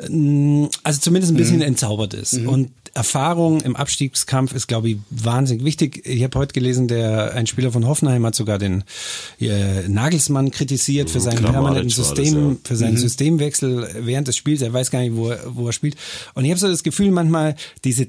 [0.00, 2.34] ähm, also zumindest ein bisschen entzaubert ist.
[2.46, 6.04] Und Erfahrung im Abstiegskampf ist, glaube ich, wahnsinnig wichtig.
[6.04, 8.82] Ich habe heute gelesen, der ein Spieler von Hoffenheim hat sogar den
[9.40, 12.56] äh, Nagelsmann kritisiert für seinen Kramaric permanenten System, ja.
[12.64, 14.62] für seinen Systemwechsel während des Spiels.
[14.62, 15.94] Er weiß gar nicht, wo er, wo er spielt.
[16.34, 18.08] Und ich habe so das Gefühl, manchmal diese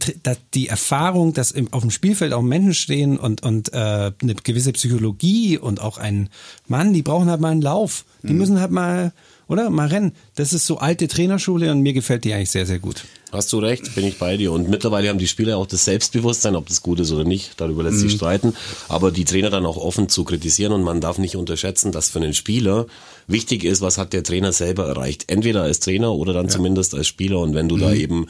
[0.55, 3.77] die Erfahrung, dass im, auf dem Spielfeld auch Menschen stehen und und äh,
[4.19, 6.29] eine gewisse Psychologie und auch ein
[6.67, 8.05] Mann, die brauchen halt mal einen Lauf.
[8.23, 9.13] Die müssen halt mal
[9.47, 10.13] oder mal rennen.
[10.33, 13.05] Das ist so alte Trainerschule und mir gefällt die eigentlich sehr sehr gut.
[13.31, 14.51] Hast du recht, bin ich bei dir.
[14.51, 17.83] Und mittlerweile haben die Spieler auch das Selbstbewusstsein, ob das gut ist oder nicht, darüber
[17.83, 18.55] lässt sich streiten.
[18.87, 22.19] Aber die Trainer dann auch offen zu kritisieren und man darf nicht unterschätzen, dass für
[22.19, 22.87] einen Spieler
[23.27, 25.25] wichtig ist, was hat der Trainer selber erreicht.
[25.27, 27.39] Entweder als Trainer oder dann zumindest als Spieler.
[27.39, 28.27] Und wenn du da eben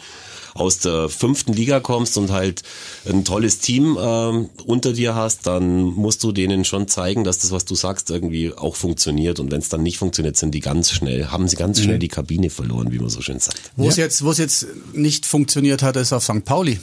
[0.54, 2.64] aus der fünften Liga kommst und halt
[3.08, 7.52] ein tolles Team ähm, unter dir hast, dann musst du denen schon zeigen, dass das,
[7.52, 9.40] was du sagst, irgendwie auch funktioniert.
[9.40, 12.08] Und wenn es dann nicht funktioniert, sind die ganz schnell, haben sie ganz schnell die
[12.08, 13.72] Kabine verloren, wie man so schön sagt.
[13.76, 16.44] Wo es jetzt, wo es jetzt nicht funktioniert hat, ist auf St.
[16.46, 16.80] Pauli.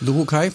[0.00, 0.50] Luhukai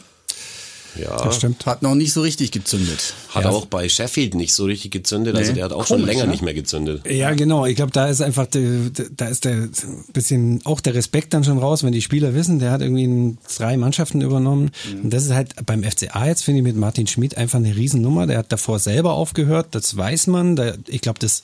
[1.00, 1.66] Ja, Das stimmt.
[1.68, 3.14] hat noch nicht so richtig gezündet.
[3.30, 5.36] Hat auch bei Sheffield nicht so richtig gezündet.
[5.36, 5.56] Also Nee.
[5.58, 6.32] der hat auch schon Komisch, länger ne?
[6.32, 7.04] nicht mehr gezündet.
[7.10, 7.66] Ja, genau.
[7.68, 9.70] Ich glaube, da ist einfach, der, da ist der
[10.14, 13.78] bisschen auch der Respekt dann schon raus, wenn die Spieler wissen, der hat irgendwie drei
[13.78, 14.72] Mannschaften übernommen.
[15.04, 18.26] Und das ist halt beim FCA jetzt, finde ich, mit Martin Schmidt einfach eine Riesennummer.
[18.28, 20.56] Der hat davor selber aufgehört, das weiß man.
[20.56, 21.44] Da, ich glaube, das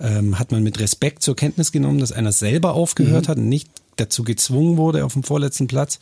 [0.00, 3.68] ähm, hat man mit Respekt zur Kenntnis genommen, dass einer selber aufgehört hat und nicht
[3.96, 5.98] dazu gezwungen wurde auf dem vorletzten Platz.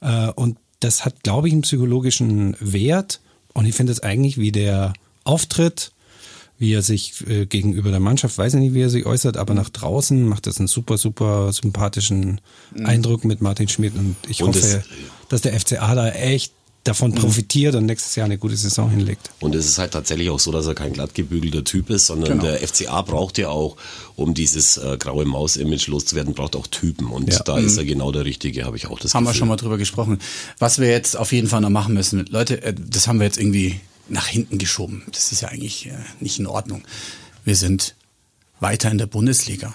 [0.00, 3.20] Äh, und das hat, glaube ich, einen psychologischen Wert.
[3.52, 4.92] Und ich finde es eigentlich, wie der
[5.24, 5.92] auftritt,
[6.58, 9.54] wie er sich äh, gegenüber der Mannschaft, weiß ich nicht, wie er sich äußert, aber
[9.54, 12.40] nach draußen macht das einen super, super sympathischen
[12.84, 14.80] Eindruck mit Martin Schmidt und ich Und hoffe, es-
[15.30, 16.52] dass der FCA da echt
[16.84, 19.30] davon profitiert und nächstes Jahr eine gute Saison hinlegt.
[19.40, 22.42] Und es ist halt tatsächlich auch so, dass er kein glattgebügelter Typ ist, sondern Genau.
[22.44, 23.76] der FCA braucht ja auch,
[24.16, 27.08] um dieses äh, graue Maus-Image loszuwerden, braucht auch Typen.
[27.08, 27.40] Und Ja.
[27.42, 29.38] da ist er genau der Richtige, habe ich auch das Haben wir Gefühl.
[29.40, 30.18] schon mal drüber gesprochen.
[30.58, 32.24] Was wir jetzt auf jeden Fall noch machen müssen.
[32.26, 35.02] Leute, äh, das haben wir jetzt irgendwie nach hinten geschoben.
[35.12, 36.82] Das ist ja eigentlich äh, nicht in Ordnung.
[37.44, 37.94] Wir sind
[38.58, 39.74] weiter in der Bundesliga.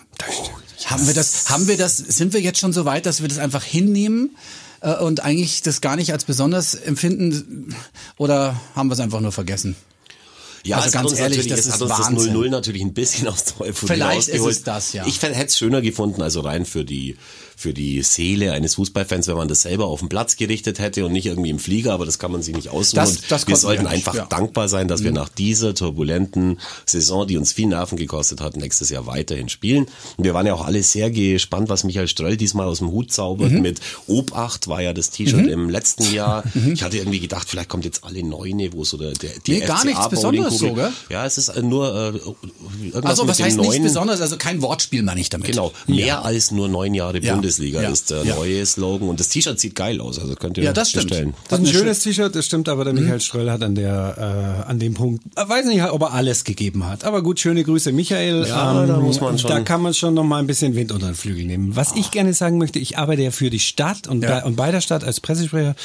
[0.86, 3.38] Haben wir das, haben wir das, sind wir jetzt schon so weit, dass wir das
[3.40, 4.36] einfach hinnehmen
[4.82, 7.76] äh, und eigentlich das gar nicht als besonders empfinden
[8.18, 9.76] oder haben wir es einfach nur vergessen?
[10.66, 12.34] Ja, Also es ganz ehrlich, das es ist hat uns das Wahnsinn.
[12.36, 15.06] 0-0 natürlich ein bisschen aus der Euphorie Vielleicht ist es das, ja.
[15.06, 17.18] Ich hätte es schöner gefunden, also rein für die,
[17.58, 21.14] für die Seele eines Fußballfans, wenn man das selber auf den Platz gerichtet hätte und
[21.14, 22.96] nicht irgendwie im Flieger, aber das kann man sich nicht aussuchen.
[22.98, 24.26] Das- das wir sollten wir nicht, einfach ja.
[24.26, 24.30] Mhm.
[24.30, 28.90] dankbar sein, dass wir nach dieser turbulenten Saison, die uns viel Nerven gekostet hat, nächstes
[28.90, 29.86] Jahr weiterhin spielen.
[30.18, 33.12] Und wir waren ja auch alle sehr gespannt, was Michael Ströll diesmal aus dem Hut
[33.12, 33.52] zaubert.
[33.52, 33.62] Mhm.
[33.62, 36.44] Mit Obacht war ja das T-Shirt im letzten Jahr.
[36.74, 39.60] Ich hatte irgendwie gedacht, vielleicht kommt jetzt alle Neune, wo so der, der die Mhm.
[39.60, 40.92] Nee, gar nichts Besonderes Bowlingkugel- so, gell?
[41.10, 42.08] Ja, es ist äh, nur äh,
[42.86, 44.22] irgendwas Also was heißt neuen, nichts Besonderes?
[44.22, 45.48] Also kein Wortspiel meine ich damit.
[45.48, 47.34] Genau, mehr als nur neun Jahre Ja.
[47.34, 47.90] Bundesliga Ja.
[47.90, 48.36] ist der Ja.
[48.36, 51.10] neue Slogan und das T-Shirt sieht geil aus, also könnt ihr Ja, das stimmt.
[51.10, 51.34] bestellen.
[51.50, 54.70] Das ist ein schönes T-Shirt, das stimmt, aber der Michael Ströll hat an der äh,
[54.70, 57.04] an dem Punkt, äh, weiß nicht, ob er alles gegeben hat.
[57.04, 58.44] Aber gut, schöne Grüße, Michael.
[58.44, 60.92] Ähm, Ja, da muss man schon- Da kann man schon noch mal ein bisschen Wind
[60.92, 61.76] unter den Flügel nehmen.
[61.76, 64.30] Was ich gerne sagen möchte, ich arbeite ja für die Stadt und, Ja.
[64.40, 65.76] bei, und bei der Stadt als Pressesprecher.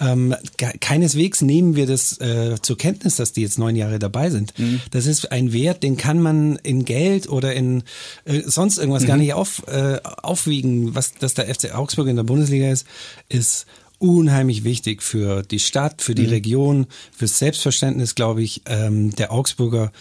[0.00, 4.19] Ähm, ke- keineswegs nehmen wir das äh, zur Kenntnis, dass die jetzt neun Jahre dabei
[4.28, 4.52] sind.
[4.90, 7.82] Das ist ein Wert, den kann man in Geld oder in
[8.24, 10.94] äh, sonst irgendwas gar nicht auf, äh, aufwiegen.
[10.94, 12.86] Was dass der FC Augsburg in der Bundesliga ist,
[13.28, 13.66] ist
[14.00, 16.28] unheimlich wichtig für die Stadt, für die Mhm.
[16.30, 16.86] Region,
[17.16, 19.92] fürs Selbstverständnis, glaube ich, ähm, der Augsburger.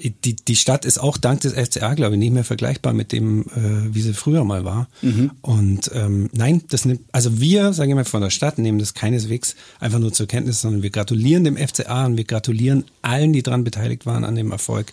[0.00, 3.42] Die, die Stadt ist auch dank des FCA, glaube ich, nicht mehr vergleichbar mit dem,
[3.46, 4.88] äh, wie sie früher mal war.
[5.02, 5.30] Mhm.
[5.40, 8.92] Und ähm, nein, das nimmt, also wir, sage ich mal, von der Stadt nehmen das
[8.94, 13.42] keineswegs einfach nur zur Kenntnis, sondern wir gratulieren dem FCA und wir gratulieren allen, die
[13.42, 14.92] daran beteiligt waren an dem Erfolg.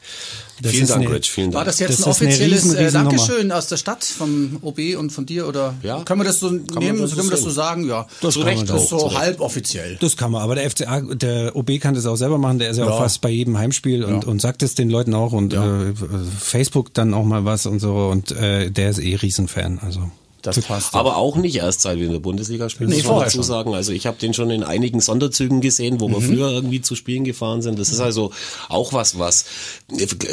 [0.62, 1.68] Das vielen ist Dank, eine- Rich, vielen War Dank.
[1.68, 3.18] das jetzt Das ein offizielles riesen, äh, riesen Nummer.
[3.18, 5.46] Dankeschön aus der Stadt, vom OB und von dir?
[5.50, 6.02] Oder Ja.
[6.04, 7.02] können wir das so nehmen?
[7.02, 7.86] das können wir so das so sagen?
[7.86, 9.98] Ja, Das Recht, ist auch, so zu halb offiziell.
[10.00, 12.78] Das kann man, aber der FCA, der OB kann das auch selber machen, der ist
[12.78, 12.92] ja, Ja.
[12.92, 14.30] auch fast bei jedem Heimspiel und, Ja.
[14.30, 15.94] und sagt es den Leuten auch und äh,
[16.40, 20.10] Facebook dann auch mal was und so und äh, der ist eh Riesenfan, also.
[20.46, 20.94] Das passt.
[20.96, 23.74] Aber auch nicht erst seit wir in der Bundesliga spielen, Nee, muss man dazu sagen.
[23.74, 26.26] Also ich habe den schon in einigen Sonderzügen gesehen, wo wir Mhm.
[26.28, 27.78] früher irgendwie zu Spielen gefahren sind.
[27.80, 28.32] Das ist also
[28.70, 29.46] auch was, was,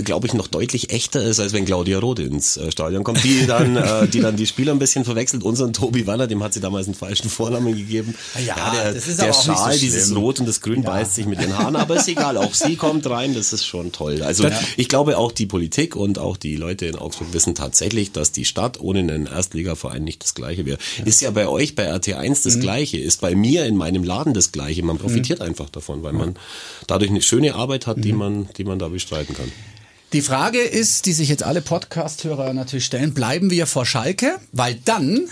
[0.04, 3.46] glaube ich, noch deutlich echter ist, als wenn Claudia Rode ins äh, Stadion kommt, die
[3.46, 5.42] dann, äh, die dann die Spieler ein bisschen verwechselt.
[5.42, 8.14] Unseren Tobi Wanner, dem hat sie damals einen falschen Vornamen gegeben.
[8.46, 9.80] Ja, der, das ist der so Schal, schlimm.
[9.80, 12.36] dieses Rot und das Grün beißt sich mit ihren Haaren, aber ist egal.
[12.36, 14.22] Auch sie kommt rein, das ist schon toll.
[14.22, 18.32] Also ich glaube auch die Politik und auch die Leute in Augsburg wissen tatsächlich, dass
[18.32, 20.78] die Stadt ohne einen Erstligaverein nicht das Gleiche wäre.
[21.04, 24.52] Ist ja bei euch bei RT1 das Gleiche, ist bei mir in meinem Laden das
[24.52, 24.82] Gleiche.
[24.82, 26.34] Man profitiert einfach davon, weil man
[26.86, 29.50] dadurch eine schöne Arbeit hat, die man, die man da bestreiten kann.
[30.12, 34.38] Die Frage ist, die sich jetzt alle Podcast-Hörer natürlich stellen, bleiben wir vor Schalke?
[34.52, 35.30] Weil dann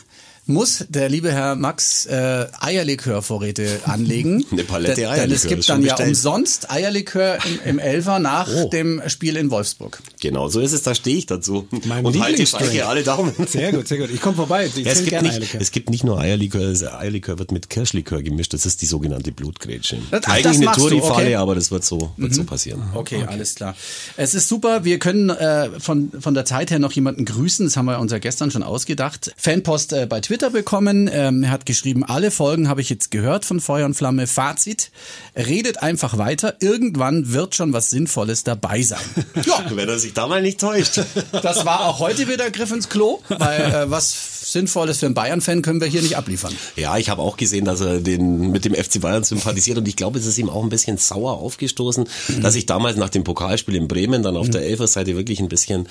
[0.52, 4.44] muss der liebe Herr Max äh, Eierlikörvorräte anlegen.
[4.52, 6.08] Eine Palette Denn- Denn Eierlikör, es gibt schon dann ja bestellt.
[6.10, 10.00] umsonst Eierlikör im, im Elfer nach dem Spiel in Wolfsburg.
[10.20, 11.66] Genau, so ist es, da stehe ich dazu.
[11.86, 12.64] Mein und halte Lieblingsdrink.
[12.72, 13.32] Schalke alle Daumen.
[13.46, 14.10] Sehr gut, sehr gut.
[14.12, 14.66] Ich komme vorbei.
[14.66, 15.60] Ich Ja, es, gibt gerne nicht, Eierlikör.
[15.60, 18.52] es gibt nicht nur Eierlikör, das Eierlikör wird mit Kirschlikör gemischt.
[18.52, 19.98] Das ist die sogenannte Blutgrätsche.
[20.10, 21.30] Das- Eigentlich das eine Touri-Falle, okay.
[21.36, 21.40] Mhm.
[21.40, 22.82] aber das wird so, wird so passieren.
[22.94, 23.74] Okay, alles klar.
[24.16, 24.84] Es ist super.
[24.84, 27.66] Wir können äh, von, von der Zeit her noch jemanden grüßen.
[27.66, 29.32] Das haben wir uns ja gestern schon ausgedacht.
[29.36, 31.10] Fanpost äh, bei Twitter bekommen.
[31.12, 34.26] Ähm, er hat geschrieben, alle Folgen habe ich jetzt gehört von Feuer und Flamme.
[34.26, 34.90] Fazit,
[35.36, 36.54] redet einfach weiter.
[36.60, 39.00] Irgendwann wird schon was Sinnvolles dabei sein.
[39.44, 41.00] Ja, Wenn er sich da mal nicht täuscht.
[41.42, 44.14] das war auch heute wieder Griff ins Klo, weil äh, was
[44.52, 46.54] Sinnvolles für einen Bayern-Fan können wir hier nicht abliefern.
[46.76, 49.96] Ja, ich habe auch gesehen, dass er den mit dem FC Bayern sympathisiert und ich
[49.96, 52.08] glaube, es ist ihm auch ein bisschen sauer aufgestoßen,
[52.42, 55.86] dass ich damals nach dem Pokalspiel in Bremen dann auf der Elfer-Seite wirklich ein bisschen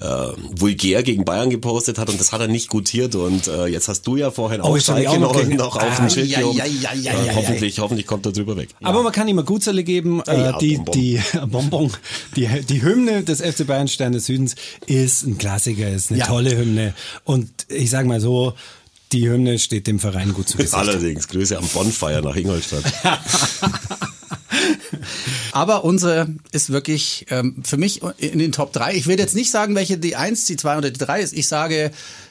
[0.00, 0.06] äh,
[0.56, 4.02] vulgär gegen Bayern gepostet hat und das hat er nicht gutiert und äh, jetzt hast
[4.06, 6.28] du ja vorhin Oh, auch ich Schalke auch noch gegen- noch auf Ah, dem Schild
[6.28, 8.70] ja, ja, ja, ja, Äh, ja, hoffentlich, hoffentlich kommt er drüber weg.
[8.82, 10.22] Aber man kann ihm eine Gutzerle geben.
[10.26, 10.92] Äh, ja, die, Bonbon.
[10.94, 11.92] die Bonbon,
[12.36, 14.54] die, die Hymne des FC Bayern Stern des Südens
[14.86, 16.26] ist ein Klassiker, ist eine Ja.
[16.26, 16.94] tolle Hymne.
[17.24, 18.54] Und ich sag mal so,
[19.10, 20.74] die Hymne steht dem Verein gut zu Gesicht.
[20.74, 22.84] Allerdings, Grüße am Bonfire nach Ingolstadt.
[25.52, 28.94] Aber unsere ist wirklich ähm, für mich in den Top 3.
[28.94, 31.32] Ich will jetzt nicht sagen, welche die 1, die 2 oder die 3 ist.
[31.32, 31.90] Ich sage,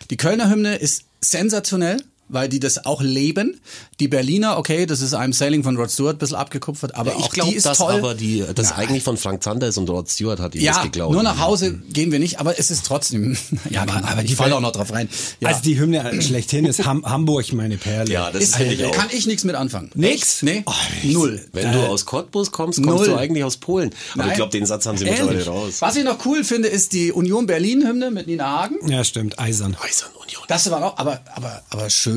[0.09, 2.01] die Kölner Hymne ist sensationell.
[2.29, 3.59] Weil die das auch leben.
[3.99, 7.23] Die Berliner, okay, das ist einem Sailing von Rod Stewart ein bisschen abgekupfert, aber ich
[7.23, 7.93] auch glaube, die ist dass toll.
[7.93, 8.79] aber die, das Nein.
[8.79, 11.11] eigentlich von Frank Zander ist und Rod Stewart hat ihm das ja, geklaut.
[11.11, 13.37] nur nach Hause gehen wir nicht, aber es ist trotzdem.
[13.69, 15.09] Ja, aber, aber ich falle auch noch drauf rein.
[15.39, 15.49] Ja.
[15.49, 18.11] Also die Hymne schlechthin ist Ham Hamburg meine Perle.
[18.11, 18.91] Ja, das ist, ich auch.
[18.91, 19.89] kann ich nichts mit anfangen.
[19.95, 20.41] Nix?
[20.41, 20.63] Nee,
[21.03, 21.41] null.
[21.53, 23.07] Wenn du aus Cottbus kommst, kommst Null.
[23.07, 23.91] du eigentlich aus Polen.
[24.13, 24.29] Aber Nein.
[24.29, 25.47] ich glaube, den Satz haben sie mittlerweile Ehrlich?
[25.47, 25.75] raus.
[25.79, 28.75] Was ich noch cool finde, ist die Union Berlin Hymne mit Nina Hagen.
[28.89, 29.75] Ja, stimmt, eisern.
[29.81, 30.43] Eisern Union.
[30.47, 32.16] Das war auch, aber, aber, aber schön,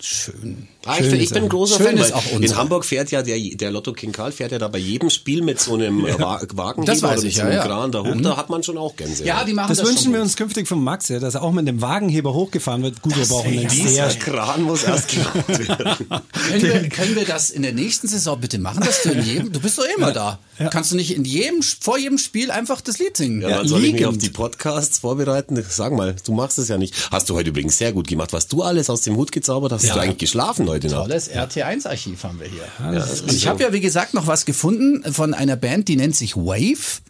[0.00, 0.68] schön.
[0.86, 2.56] Ah, ich, bin- ich bin ein großer Schön Fan, ist auch in.
[2.56, 5.60] Hamburg fährt ja der, der Lotto King Karl fährt ja da bei jedem Spiel mit
[5.60, 7.64] so einem Wa- Wagenheber Das weiß oder mit ich, so ja, einem ja.
[7.66, 8.14] Kran da hoch.
[8.22, 9.24] Da hat man schon auch Gänse.
[9.24, 11.42] Ja, die machen Das, das, wünschen schon wir uns künftig von Max, ja, dass er
[11.42, 13.02] auch mit dem Wagenheber hochgefahren wird.
[13.02, 15.96] Gut, wir brauchen einen Dieser sehr Kran muss erst gemacht werden.
[16.48, 19.52] Können wir, können wir das in der nächsten Saison bitte machen, dass du in jedem,
[19.52, 20.38] du bist doch immer da.
[20.70, 23.42] Kannst du nicht in jedem, vor jedem Spiel einfach das Lied singen?
[23.42, 24.08] Ja, dann soll ich mich liegend.
[24.08, 25.62] auf die Podcasts vorbereiten.
[25.68, 26.94] Sag mal, du machst es ja nicht.
[27.10, 28.32] Hast du heute übrigens sehr gut gemacht.
[28.32, 30.90] Was du alles aus dem Hut gezaubert hast, hast du eigentlich geschlafen heute Nacht.
[30.90, 32.64] Tolles RT1-Archiv haben wir hier.
[33.22, 36.36] Und ich habe ja, wie gesagt, noch was gefunden von einer Band, die nennt sich
[36.36, 37.00] Wave.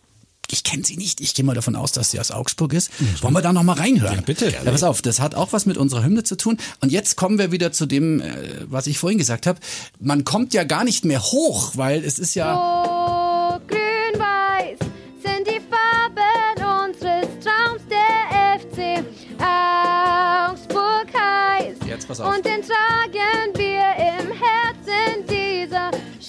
[0.50, 1.20] Ich kenne sie nicht.
[1.20, 2.90] Ich gehe mal davon aus, dass sie aus Augsburg ist.
[3.20, 4.14] Wollen wir da noch mal reinhören?
[4.14, 4.50] Ja, bitte.
[4.50, 6.58] Ja, pass auf, das hat auch was mit unserer Hymne zu tun.
[6.80, 8.32] Und jetzt kommen wir wieder zu dem, äh,
[8.66, 9.58] was ich vorhin gesagt habe.
[9.98, 12.54] Man kommt ja gar nicht mehr hoch, weil es ist ja...
[12.54, 14.78] Rot, grün, weiß
[15.26, 17.82] sind die Farben unseres Traums.
[17.90, 19.04] Der FC
[19.40, 21.84] Augsburg heißt.
[21.86, 22.34] Jetzt pass auf.
[22.34, 23.52] Und den tragen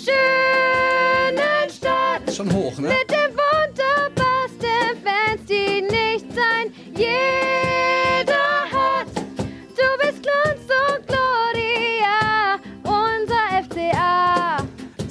[0.07, 2.35] schönen Stadt.
[2.35, 2.89] Schon hoch, ne?
[2.89, 8.35] Mit den wunderbarsten Fans, die nicht sein jeder
[8.71, 9.07] hat.
[9.15, 14.57] Du bist Glanz und Gloria, unser FCA.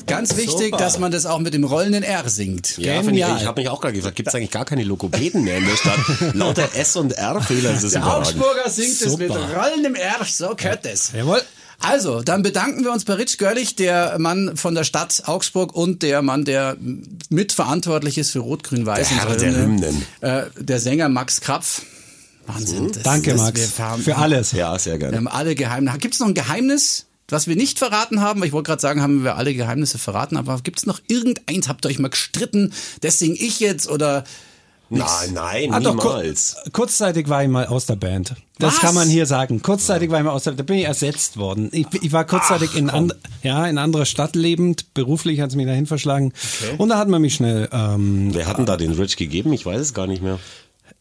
[0.06, 0.76] Ganz wichtig, Super.
[0.78, 2.78] dass man das auch mit dem rollenden R singt.
[2.78, 3.36] Ja, finde ich, Genial.
[3.40, 5.76] ich habe mich auch gerade gefragt, gibt es eigentlich gar keine Logopäden mehr in der
[5.76, 6.34] Stadt?
[6.34, 8.28] Lauter S- und R-Fehler ist das Der überragend.
[8.28, 9.48] Augsburger singt es mit Super.
[9.60, 11.12] rollendem R, so gehört es.
[11.12, 11.42] Jawohl.
[11.78, 16.02] Also, dann bedanken wir uns bei Rich Görlich, der Mann von der Stadt Augsburg und
[16.02, 16.76] der Mann, der
[17.28, 19.08] mitverantwortlich ist für Rot-Grün-Weiß.
[19.08, 19.86] Der Herr der Hymne.
[19.88, 20.06] Hymnen.
[20.20, 21.82] Äh, der Sänger Max Krapf.
[22.46, 22.92] Wahnsinn.
[22.92, 24.52] Das- Danke, das- Max, wir haben- für alles.
[24.52, 25.16] Ja, sehr Wir gerne.
[25.18, 25.98] haben alle Geheimnisse.
[25.98, 28.42] Gibt es noch ein Geheimnis, was wir nicht verraten haben?
[28.44, 31.68] Ich wollte gerade sagen, haben wir alle Geheimnisse verraten, aber gibt es noch irgendeins?
[31.68, 32.72] Habt ihr euch mal gestritten?
[33.02, 34.24] Deswegen ich jetzt oder
[34.88, 36.56] Nein, nein, Ah, doch, ku- niemals.
[36.72, 38.34] kurzzeitig war ich mal aus der Band.
[38.58, 38.80] Das Was?
[38.80, 39.60] kann man hier sagen.
[39.60, 41.68] Kurzzeitig war ich mal aus der Da bin ich ersetzt worden.
[41.72, 44.94] Ich, ich war kurzzeitig in, and, ja, in anderer Stadt lebend.
[44.94, 46.32] Beruflich hat es mich dahin verschlagen.
[46.78, 47.68] Und da hat man mich schnell.
[47.72, 49.52] Ähm, Wer hat denn da den Rich gegeben?
[49.52, 50.38] Ich weiß es gar nicht mehr.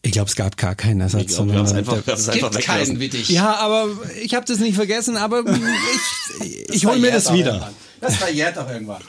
[0.02, 1.22] ich glaube, es gab gar keinen Ersatz.
[1.22, 3.28] Ich glaube, wir haben es sondern einfach, wir haben es einfach gibt keinen wie dich.
[3.28, 3.86] Ja, aber
[4.20, 5.44] ich habe das nicht vergessen, aber
[6.42, 7.70] ich, ich hole mir das wieder.
[8.00, 9.00] Das verjährt auch irgendwann.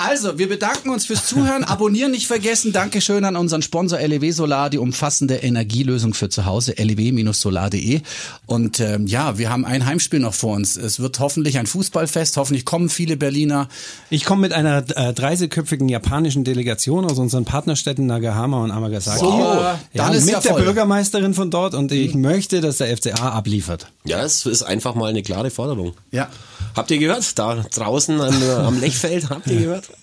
[0.00, 1.64] Also, wir bedanken uns fürs Zuhören.
[1.64, 2.72] Abonnieren nicht vergessen.
[2.72, 8.02] Dankeschön an unseren Sponsor LEW Solar, die umfassende Energielösung für zu Hause, lew-solar.de.
[8.46, 10.76] Und ähm, ja, wir haben ein Heimspiel noch vor uns.
[10.76, 12.36] Es wird hoffentlich ein Fußballfest.
[12.36, 13.68] Hoffentlich kommen viele Berliner.
[14.08, 19.18] Ich komme mit einer äh, 30-köpfigen japanischen Delegation aus unseren Partnerstädten Nagahama und Amagasaki.
[19.18, 20.62] So, ja, dann ist mit ja der voll.
[20.62, 23.90] Bürgermeisterin von dort und ich möchte, dass der FCA abliefert.
[24.04, 25.94] Ja, es ist einfach mal eine klare Forderung.
[26.12, 26.28] Ja.
[26.74, 27.38] Habt ihr gehört?
[27.38, 29.90] Da draußen an, am Lechfeld, habt ihr gehört?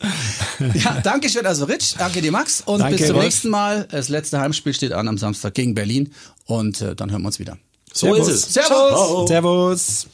[0.74, 1.46] Ja, danke schön.
[1.46, 3.26] Also Rich, danke dir Max und Danke, bis zum Rolf.
[3.26, 3.88] nächsten Mal.
[3.92, 6.14] Das letzte Heimspiel steht an am Samstag gegen Berlin
[6.46, 7.58] und äh, dann hören wir uns wieder.
[7.94, 8.54] So ist es.
[8.54, 9.28] Servus.
[9.28, 10.08] Servus.